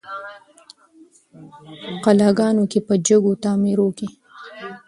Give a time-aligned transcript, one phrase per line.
[2.03, 4.07] قلاګانو کي په جګو تعمیرو کي